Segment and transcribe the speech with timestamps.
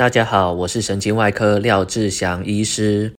[0.00, 3.12] 大家好，我是神经外科廖志祥医师。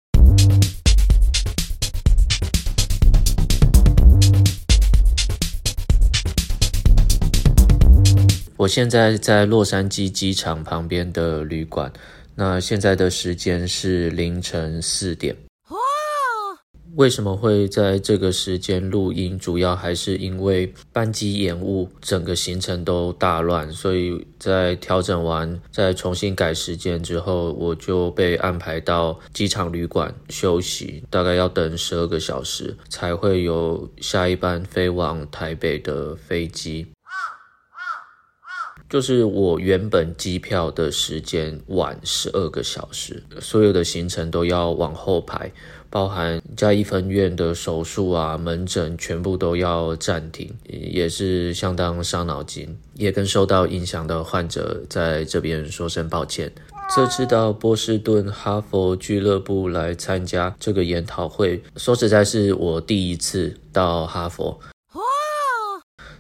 [8.58, 11.94] 我现在在洛杉矶机场旁边的旅馆，
[12.34, 15.36] 那现在的时间是凌晨四点。
[16.96, 19.40] 为什么会在这个时间录音？
[19.40, 36.88] 主要还是因为班机延误，整个行程都大乱，所以在调整完、再重新改时间之后，我就被安排到机场旅馆休息，大概要等十二个小时才会有下一班飞往台北的飞机。
[38.90, 45.50] 就是我原本机票的时间晚十二个小时，所有的行程都要往后排，
[45.92, 56.52] 包含加一分院的手术啊、门诊，全部都要暂停，也是相当伤脑筋，也跟受到影响的患者在这边说声抱歉。
[56.96, 64.60] 这次到波士顿哈佛俱乐部来参加这个研讨会，说实在是我第一次到哈佛。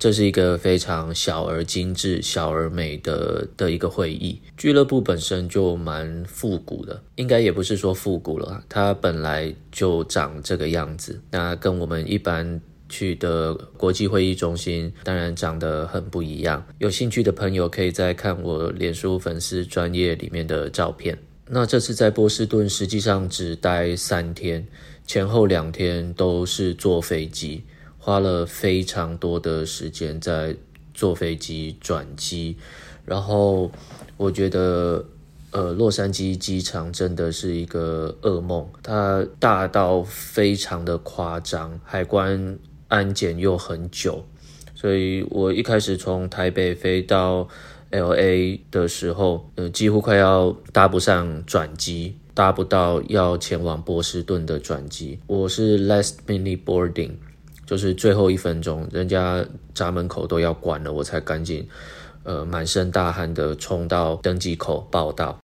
[0.01, 4.41] 这是一个非常小而精致、小而美的的一个会议。
[4.57, 11.21] 俱乐部本身就蛮复古的，应该也不是说复古了，它本来就长这个样子。
[11.29, 16.65] 那跟我们一般去的国际会议中心，当然长得很不一样。
[16.79, 21.15] 有兴趣的朋友可以再看我脸书粉丝专业里面的照片。
[21.47, 24.65] 那这次在波士顿，实际上只待三天，
[25.05, 27.63] 前后两天都是坐飞机。
[28.03, 30.55] 花了非常多的时间在
[30.91, 32.57] 坐飞机转机，
[33.05, 33.71] 然后
[34.17, 35.05] 我觉得，
[35.51, 44.25] 呃，洛杉矶机场真的是一个噩梦，它大到非常的夸张，海关安检又很久，
[44.73, 47.47] 所以我一开始从台北飞到
[47.91, 57.11] LA 的时候，呃，几乎快要搭不上转机，搭不到要前往波士顿的转机，我是 last minute boarding。
[57.71, 61.65] 就是最后一分钟，人家闸门口都要关了，我才赶紧，
[62.23, 65.39] 呃，满身大汗的冲到登机口报到。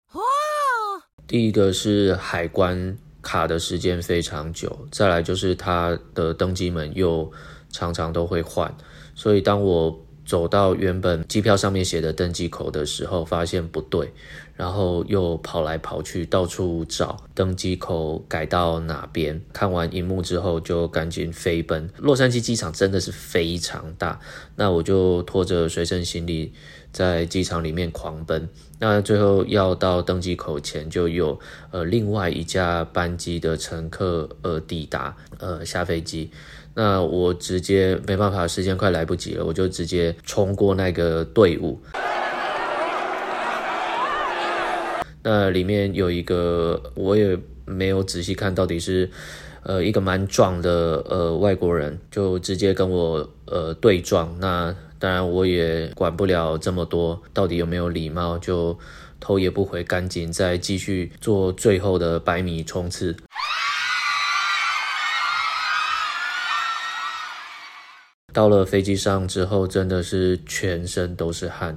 [1.27, 7.29] 第一个是海关卡的时间非常久，再来就是他的登机门又
[7.71, 8.73] 常常都会换，
[9.17, 14.11] 所以当我走到原本机票上面写的登机口的时候，发现不对，
[14.57, 19.43] 然后又跑来跑去，到处找登机口改到哪边。
[19.53, 21.87] 看完荧幕之后，就赶紧飞奔。
[21.99, 24.19] 洛杉矶机场真的是非常大，
[24.57, 26.55] 那我就拖着随身行李
[26.91, 28.49] 在机场里面狂奔。
[28.79, 31.39] 那最后要到登机口前，就有
[31.73, 36.31] 呃另外一架班机的乘客呃抵达呃下飞机。
[36.75, 41.81] 那我直接没办法，时间快来不及了，我就直接冲过那个队伍。
[45.23, 49.09] 那里面有一个，我也没有仔细看到底是，
[49.63, 54.35] 呃，一个蛮壮的呃外国人，就直接跟我呃对撞。
[54.41, 58.77] 那当然我也管不了这么多，到底有没有礼貌，就
[59.21, 63.15] 头也不回，赶紧再继续做最后的百米冲刺。
[68.33, 71.77] 到了飞机上之后，真的是全身都是汗，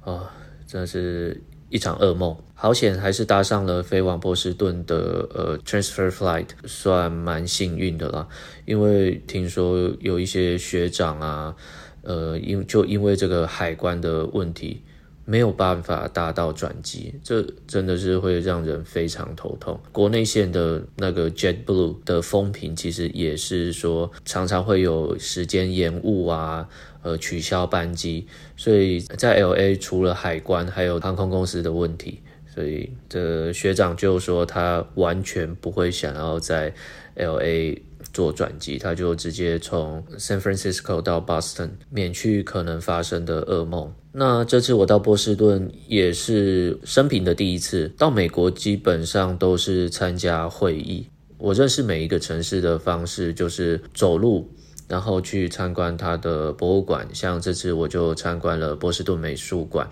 [0.00, 0.34] 啊、
[0.66, 2.36] 真的是一场噩梦。
[2.54, 8.26] 好险，还是搭上了飞往波士顿的呃 transfer flight，算蛮幸运的啦。
[8.64, 11.54] 因为听说有一些学长啊，
[12.02, 14.82] 呃，因就因为这个海关的问题。
[15.24, 19.80] 没有办法达到转机，这真的是会让人非常头痛。
[19.90, 26.68] 国内线的那个 JetBlue 的风评其实也是说，常常会有时间延误啊，
[27.02, 28.26] 呃，取消班机。
[28.56, 32.20] 所以在 LA 除了海关，还有航空公司的问题。
[32.54, 36.72] 所以这学长就说他完全不会想要在
[37.16, 37.76] LA
[38.12, 43.92] 做转机，他就直接从 San Francisco 到 Boston，免去可能发生的噩梦。
[44.12, 51.08] 那这次我到波士顿也是生平的第一次，到美国基本上都是参加会议。
[51.38, 54.48] 我认识每一个城市的方式就是走路，
[54.86, 59.88] 然后去参观它的博物馆，像这次我就参观了波士顿美术馆。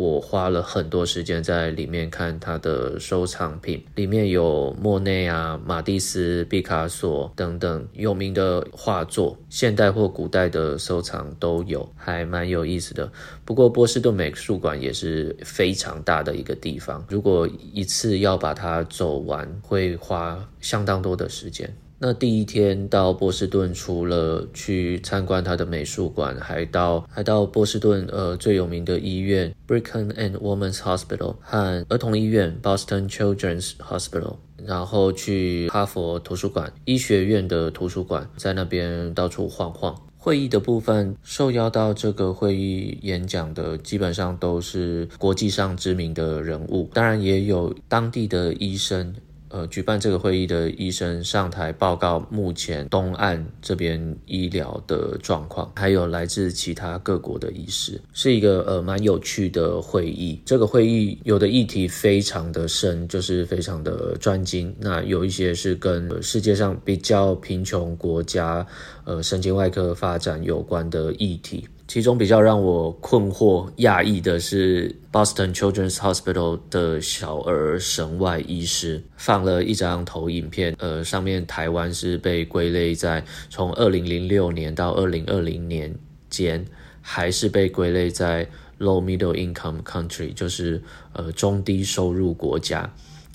[0.00, 13.12] 我花了很多时间在里面看他的收藏品，里面有莫内啊、马蒂斯、毕卡索等等有名的画作，现代或古代的收藏都有，还蛮有意思的。
[13.44, 21.70] 不过波士顿美术馆也是非常大的一个地方，如果一次要把它走完，会花相当多的时间。
[22.02, 39.94] 那第一天到波士顿，除了去参观他的美术馆，还到还到波士顿呃最有名的医院 Brigham and Women's Hospital 和儿童医院 Boston Children's Hospital，然后去哈佛图书馆、医学院的图书馆，在那边到处晃晃。
[40.16, 49.14] 会议的部分，受邀到这个会议演讲的，基本上都是国际上知名的人物，当然也有当地的医生。
[49.50, 60.40] 呃，举办这个会议的医生上台报告目前东岸这边医疗的状况，还有来自其他各国的医师，是一个呃蛮有趣的会议。
[60.46, 64.72] 这个会议有的议题非常的深，就是非常的专精。
[64.78, 68.64] 那有一些是跟世界上比较贫穷国家
[69.04, 71.66] 呃神经外科发展有关的议题。
[71.90, 85.92] 其中比较让我困惑、讶异的是，Boston Children's Hospital 的小儿神外医师放了一张投影片，呃，上面台湾是被归类在从二零零六年到二零二零年
[86.28, 86.64] 间，
[87.02, 88.46] 还是被归类在
[88.78, 90.80] Low Middle Income Country，就是
[91.12, 92.88] 呃中低收入国家。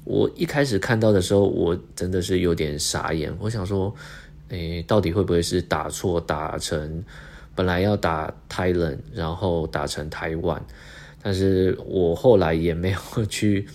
[0.06, 3.94] 我一开始看到的时候，我真的是有点傻眼，我想说，
[4.48, 7.04] 诶，到底会不会是打错打成？
[7.56, 10.62] 本来要打 Thailand，然后打成台湾，
[11.24, 13.66] 但是我后来也没有去，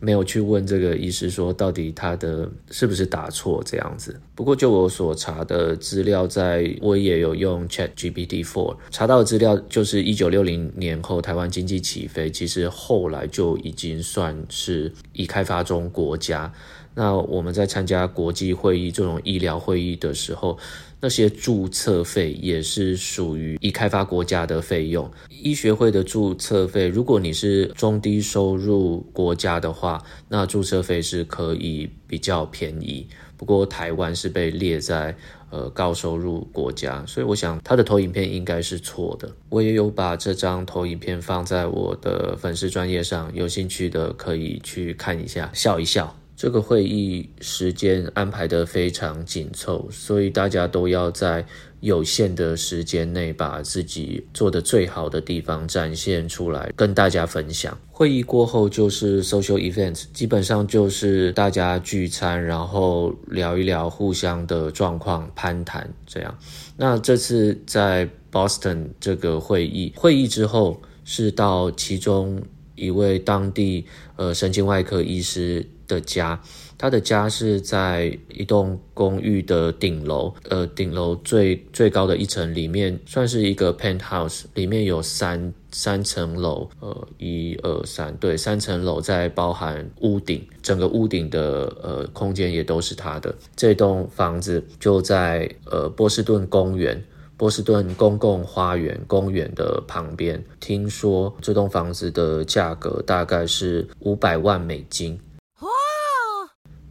[0.00, 4.20] 没有去问这个医师说到底他的是不是打错这样子。
[4.34, 16.52] 不过就我所查的资料，在我也有用 Chat GPT for 查到的资料，就是一九六零年后台湾经济起飞，其实后来就已经算是已开发中国家。
[16.96, 20.56] 那我们在参加国际会议这种医疗会议的时候，
[21.04, 25.06] 那些注册费也是属于已开发国家的费用。
[25.28, 33.06] 医学会的注册费，如果你是中低收入国家的话，那注册费是可以比较便宜。
[33.36, 35.14] 不过台湾是被列在
[35.50, 39.30] 呃高收入国家，所以我想他的投影片应该是错的。
[39.50, 46.16] 我也有把这张投影片放在我的粉丝专业上，有兴趣的可以去看一下，笑一笑。
[46.44, 51.42] 这个会议时间安排得非常紧凑，所以大家都要在
[51.80, 57.74] 有限的时间内把自己做得最好的地方展现出来，跟大家分享。
[57.90, 66.38] 会议过后就是 social events，基本上就是大家聚餐，然后聊一聊互相的状况，攀谈这样。
[66.76, 72.42] 那这次在 Boston 这个会议，会议之后是到其中
[72.74, 73.86] 一位当地
[74.16, 76.40] 呃神经外科医师的家，
[76.76, 93.34] 他的家是在一栋公寓的顶楼，呃，顶楼最最高的一层里面算是一个 penthouse，里面有三三层楼，呃，一二三，对，三层楼再包含屋顶，整个屋顶的呃空间也都是他的。
[93.56, 97.02] 这栋房子就在呃波士顿公园。
[97.36, 105.18] 波士顿公共花园公园的旁边，听说这栋房子的价格大概是五百万美金，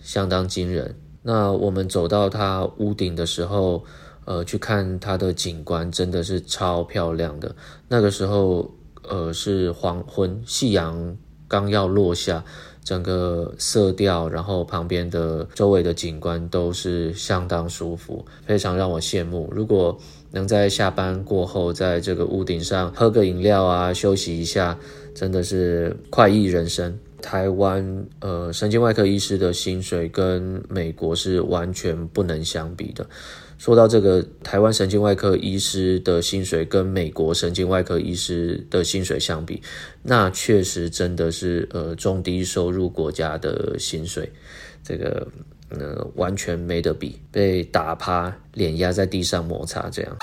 [0.03, 0.95] 相当惊人。
[1.23, 3.83] 那我们走到它屋顶的时候，
[4.25, 7.55] 呃，去看它的景观，真的是超漂亮的。
[7.87, 8.69] 那个时候，
[9.09, 11.17] 呃，是黄昏，夕阳
[11.47, 12.43] 刚要落下，
[12.83, 19.49] 整个色调，然后旁边的周围的景观都是相当舒服，非常让我羡慕。
[19.51, 19.97] 如果
[20.31, 24.77] 能在下班过后，在这个屋顶上喝个饮料啊，休息一下，
[25.15, 26.99] 真的是快意人生。
[27.23, 33.07] 台湾呃，神经外科医师的薪水跟美国是完全不能相比的。
[33.57, 39.61] 说到这个，台湾神经外科医师的薪水跟美国神经外科医师的薪水相比，
[40.01, 44.29] 那确实真的是呃中低收入国家的薪水，
[44.83, 45.27] 这个。
[45.69, 50.17] 呃，完全没得比，被打趴，脸压在地上摩擦，这样。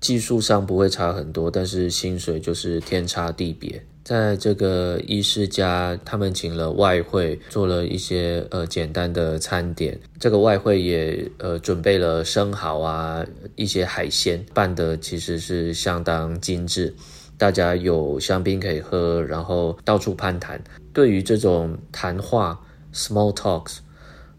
[0.00, 3.84] 技术上不会差很多，但是薪水就是天差地别。
[4.04, 9.98] 在这个医师家，他们请了外汇，做了一些呃简单的餐点。
[10.18, 13.24] 这个外汇也呃准备了生蚝啊，
[13.56, 16.94] 一些海鲜，办的其实是相当精致。
[17.38, 20.62] 大家有香槟可以喝，然后到处攀谈。
[20.92, 22.60] 对于这种谈话。
[22.94, 23.78] Small talks，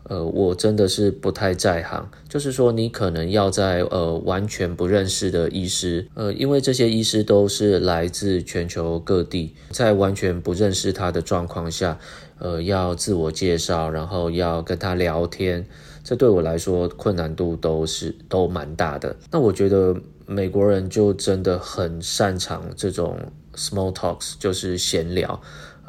[0.04, 2.10] 呃，我真的是不太在行。
[2.28, 11.98] 就是说，你可能要在呃完全不认识的医师，呃，因为这些医师都是来自全球各地，在完全不认识他的状况下，
[12.40, 15.66] 呃，要自我介绍，然后要跟他聊天，
[16.04, 19.16] 这对我来说困难度都是都蛮大的。
[19.32, 19.96] 那我觉得
[20.26, 23.18] 美国人就真的很擅长这种
[23.56, 25.40] small talks，就是闲聊。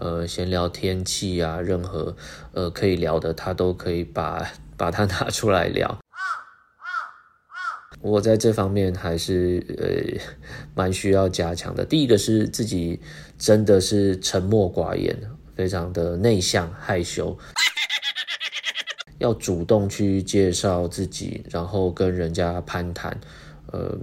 [0.05, 2.15] 呃，闲聊天气啊，任何
[2.53, 5.99] 呃可以聊的，他都可以把把它拿出来聊。
[8.03, 10.21] 我在这方面还是呃
[10.75, 11.87] 蛮需要加强的。
[11.87, 13.01] 第一个是自己
[13.39, 15.17] 真的是沉默寡言，
[15.57, 17.39] 非常的内向害羞，
[19.17, 23.19] 要主动去介绍自己，然后跟人家攀谈，
[23.73, 23.99] 呃，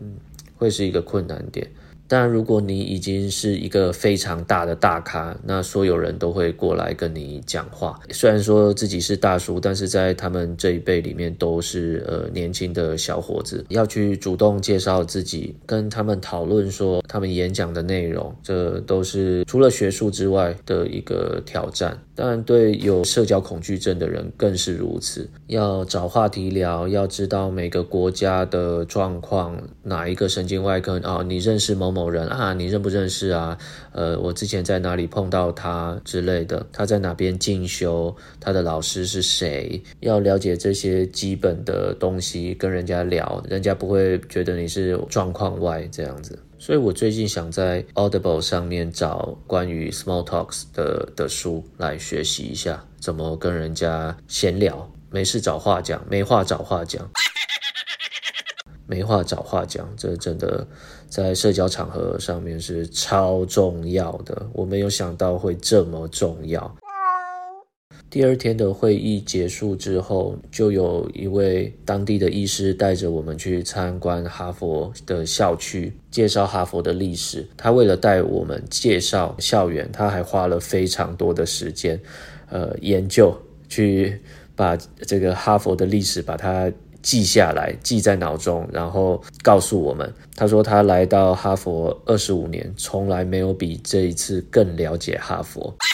[0.57, 1.69] 会是一个困难点。
[2.11, 7.97] 当然，如果你已经是一个非常大的大咖，那所有人都会过来跟你讲话。
[8.09, 21.97] 虽然说自己是大叔，但是在他们这一辈里面都是呃年轻的小伙子，要去主动介绍自己，跟他们讨论说他们演讲的内容，这都是除了学术之外的一个挑战。
[22.13, 25.29] 当然，对有社交恐惧症的人更是如此。
[25.47, 32.00] 要找话题聊，要知道每个国家的状况，哪一个神经外科啊，你认识某某。
[32.01, 33.55] 某人啊，你认不认识啊？
[33.91, 39.79] 呃，我之前在哪里碰到他之类的，他在哪边进修，他的老师是谁？
[39.99, 46.39] 要了解这些基本的东西，跟人家聊，人家不会觉得你是状况外这样子。
[46.57, 57.07] 所以我最近想在 Audible 上面找关于 Small Talks 的的书来学习一下，怎么跟人家闲聊，没事找话讲，没话找话讲。
[58.91, 60.67] 没话找话讲，这真的
[61.07, 64.45] 在社交场合上面是超重要的。
[64.51, 66.75] 我没有想到会这么重要。
[68.09, 77.47] 第二天的会议结束之后，就有一位当地的医师带着我们去参观哈佛的校区，介绍哈佛的历史。
[77.55, 81.97] 他为了带我们介绍校园，他还花了非常多的时间，
[82.49, 83.33] 呃，研究
[83.69, 84.19] 去
[84.53, 86.69] 把这个哈佛的历史把它。
[87.01, 90.13] 记下来，记在脑中，然后告诉我们。
[90.35, 95.75] 他说他来到哈佛二十五年，从来没有比这一次更了解哈佛。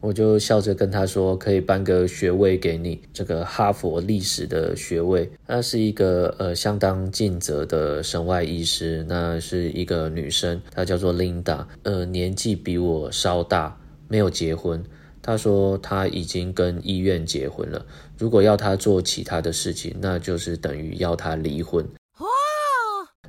[0.00, 5.30] 我就笑着跟他说，可以颁个学位给你，这个哈佛历史的学位。
[5.46, 14.84] 那是一个呃相当尽责的神外医师，那是一个女生，她叫做 Linda，呃年纪比我稍大，没有结婚。
[15.26, 17.84] 他说他已经跟医院结婚了，
[18.18, 21.82] 如果要他做其他的事情，那就是等于要他离婚。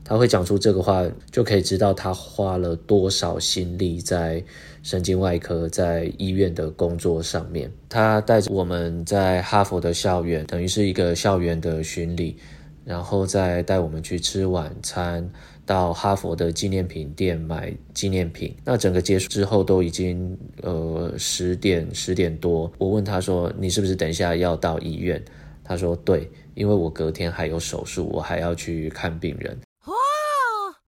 [0.04, 4.44] 他会讲出这个话，就可以知道他花了多少心力在
[4.84, 7.72] 神经外科、在医院的工作上面。
[7.90, 12.38] 他带着我们在哈佛的校园，等于是一个校园的巡礼，
[12.86, 15.30] 然后再带我们去吃晚餐。
[15.68, 22.72] 到哈佛的纪念品店买纪念品，那整个结束之后都已经呃十点十点多。
[22.78, 25.20] 我问他说：“你是不是等一下要到医院？”
[25.66, 29.94] 他说：“对，因为我隔天还有手术，我还要去看病人。”哇，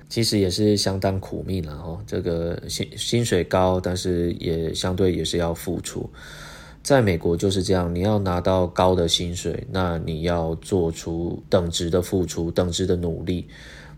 [0.08, 2.02] 其实也是相当苦命了哦。
[2.04, 6.10] 这个薪薪水高，但是也相对也是要付出。
[6.84, 13.48] 在美国就是这样，你要拿到高的薪水，那你要做出等值的付出，等值的努力。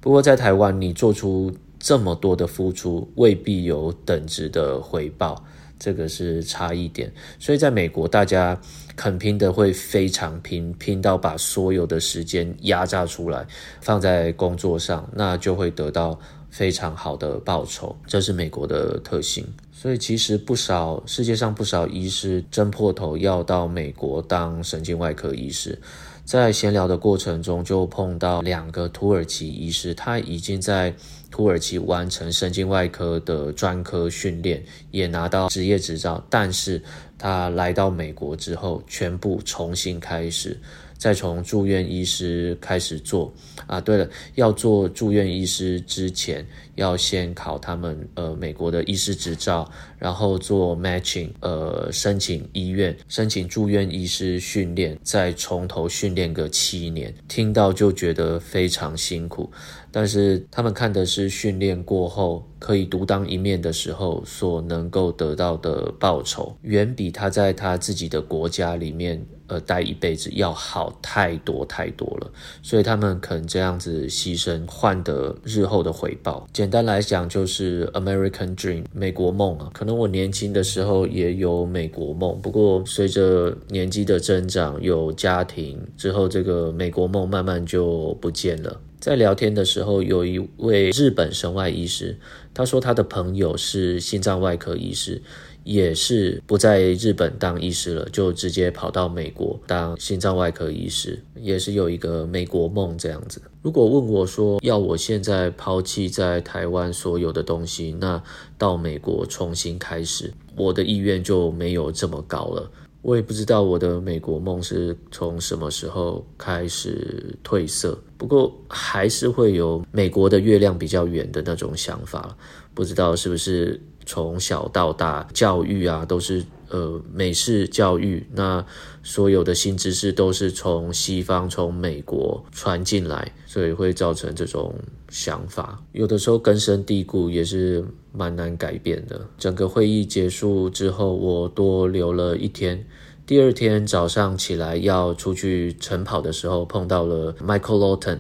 [0.01, 5.45] 不过在台湾，你做出这么多的付出，未必有等值的回报，
[5.81, 7.13] 这个是差异点。
[7.41, 8.57] 所以在美国，大家
[8.95, 13.45] 肯拼的会非常拼，拼到把所有的时间压榨出来，
[13.81, 16.17] 放在工作上，那就会得到
[16.51, 17.97] 非常好的报酬。
[18.07, 19.45] 这是美国的特性。
[19.87, 25.79] 所以其实不少世界上不少医师争破头要到美国当神经外科医师。
[26.25, 30.93] 在闲聊的过程中，就碰到两个土耳其医师，他已经在
[31.31, 36.83] 土耳其完成神经外科的专科训练，也拿到执业执照，但是
[37.17, 40.59] 他来到美国之后，全部重新开始。
[40.99, 43.31] 再从住院医师开始做
[43.67, 46.45] 啊，对了，要做住院医师之前，
[46.77, 59.51] 要先考他们呃美国的医师执照，然后做 matching，呃申请医院，申请住院医师训练，再从头训练个七年，听到就觉得非常辛苦，
[59.91, 69.27] 但是他们看的是训练过后可以独当一面的时候所能够得到的报酬，远比他在他自己的国家里面。
[69.49, 72.29] 呃，待一辈子要好太多太多了，
[72.65, 76.45] 所以他们肯这样子牺牲，换得日后的回报。
[76.67, 79.71] 简单来讲，就是 American Dream 美国梦啊。
[79.73, 88.81] 可能我年轻的时候也有美国梦，不过随着年纪的增长，有家庭之后，这个美国梦慢慢就不见了。
[88.99, 92.19] 在聊天的时候，有一位日本神外医师，
[92.57, 95.21] 他说他的朋友是心脏外科医师。
[95.63, 103.43] 也是不在日本当医师了，就直接跑到美国当心脏外科医师，也是有一个美国梦这样子。
[103.63, 108.23] 如果问我说要我现在抛弃在台湾所有的东西，那
[108.57, 112.71] 到美国重新开始，我的意愿就没有这么高了。
[113.07, 122.37] 我也不知道我的美国梦是从什么时候开始褪色，不过还是会有美国的月亮比较圆的那种想法。
[122.75, 128.65] 不知道是不是从小到大教育啊，都是呃美式教育，那
[129.03, 134.75] 所有的新知识都是从西方从美国传进来，所以会造成这种
[135.09, 135.83] 想法。
[135.93, 139.27] 有的时候根深蒂固，也是蛮难改变的。
[139.39, 142.87] 整个会议结束之后，我多留了一天。
[143.27, 148.19] 第二天早上起来要出去晨跑的时候，碰到了 Michael Lawton。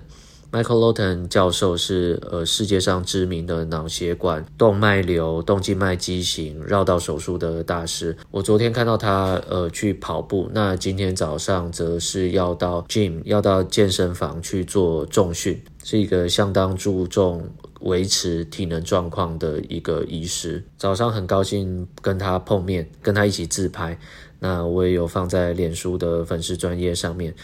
[0.56, 8.16] Michael Lotton 教授是呃世界上知名的脑血管动脉瘤、动静脉畸形绕道手术的大师。
[8.30, 17.46] 我昨天看到他呃去跑步，那今天早上则是要到 gym，要到健身房去做重训，是一个相当注重
[17.80, 20.64] 维持体能状况的一个医师。
[20.78, 23.98] 早上很高兴跟他碰面，跟他一起自拍。
[24.38, 27.34] 那我也有放在脸书的粉丝专业上面，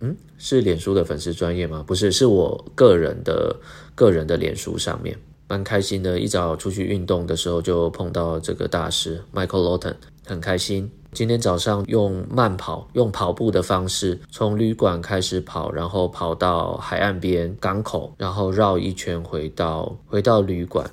[0.00, 1.84] 嗯，是脸书的粉丝专业吗？
[1.86, 3.54] 不是，是我个人的
[3.94, 5.16] 个人的脸书上面，
[5.48, 6.20] 蛮开心的。
[6.20, 9.94] 一早出去运动的时候就碰到这个大师 Michael Lawton，
[10.26, 10.90] 很开心。
[11.12, 20.86] 今天早上用慢跑，用跑步的方式从旅馆开始跑，然后跑到海岸边港口，然后绕一圈回到回到旅馆。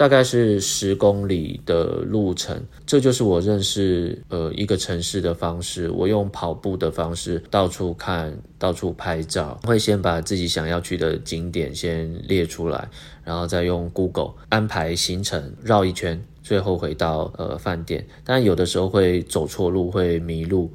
[0.00, 5.90] 大概是十公里的路程，这就是我认识呃一个城市的方式。
[5.90, 12.88] 我用跑步的方式到处看，到处拍照，会先把自己想要去的景点先列出来，
[13.24, 18.08] 然后再用 Google 安排行程绕一圈，最后回到呃饭店。
[18.24, 20.72] 但有的时候会走错路，会迷路，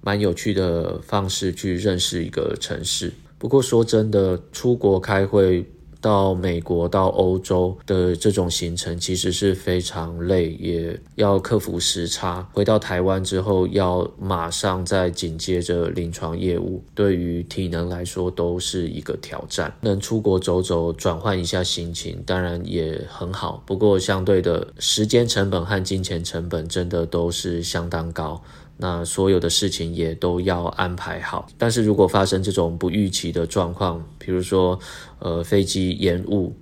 [0.00, 3.12] 蛮有趣的方式去认识一个城市。
[3.36, 5.70] 不过说真的，出国开会。
[6.00, 12.46] 到美国、到欧洲的这种行程其实是非常累，也要克服时差。
[12.52, 19.72] 回到台湾之后，要马上再紧接着临床业务，对于体能来说都是一个挑战。
[19.80, 23.62] 能出国走走，转换一下心情，当然也很好。
[23.66, 28.42] 不过相对的时间成本和金钱成本真的都是相当高。
[28.80, 34.78] 那所有的事情也都要安排好，但是如果发生这种不预期的状况，比如说，
[35.18, 36.56] 呃，飞机延误、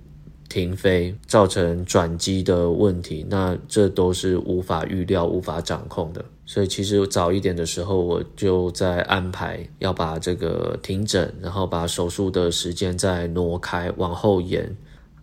[0.49, 6.25] 停飞，造成转机的问题，那这都是无法预料、无法掌控的。
[6.45, 14.75] 所以其实早一点的时候，我就在安排要把这个停诊，然后把手术的时间再挪开，往后延。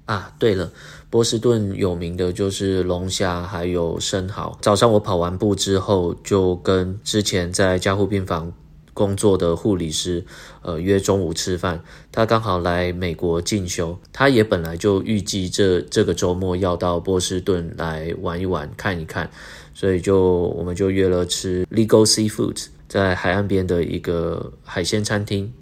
[0.07, 0.71] 啊，对了，
[1.11, 4.57] 波士顿有名的就是龙虾，还有生蚝。
[4.63, 8.53] 早上我跑完步之后，就跟之前在加护病房
[8.95, 10.25] 工作的护理师，
[10.63, 11.83] 呃，约中午吃饭。
[12.13, 19.29] 他刚好来美国进修，他也本来就预计这这个周末要到波士顿来玩一玩，看一看，
[19.75, 25.53] 所以就我们就约了吃 Legal Seafood，在海岸边的一个海鲜餐厅。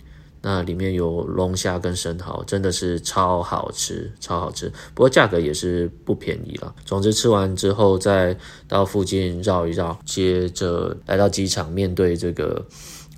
[0.47, 4.71] 那里面有龙虾跟生蚝，真的是超好吃，超好吃。
[4.93, 6.75] 不过价格也是不便宜了。
[6.85, 8.37] 总之吃完之后，再
[8.69, 12.67] 到附近绕一绕，接着来到机场，面对这个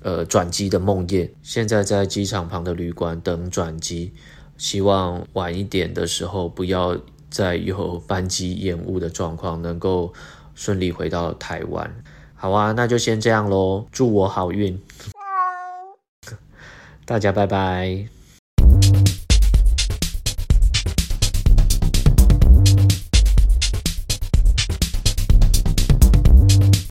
[0.01, 1.29] 呃转机的梦魇。
[1.43, 4.13] 现在在机场旁的旅馆等转机，
[4.57, 6.97] 希望晚一点的时候不要
[7.29, 10.13] 再有班机延误的状况，能够
[10.55, 11.93] 顺利回到台湾。
[12.35, 14.79] 好啊，那就先这样喽，祝我好运。
[17.07, 18.16] 大家拜拜。